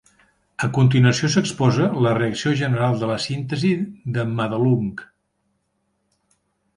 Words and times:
A 0.67 0.67
continuació 0.75 1.27
s'exposa 1.33 1.85
la 2.05 2.13
reacció 2.19 2.53
general 2.61 2.97
de 3.03 3.09
la 3.11 3.17
síntesi 3.25 3.71
de 4.17 4.23
Madelung. 4.39 4.89